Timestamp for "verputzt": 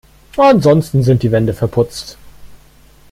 1.53-2.17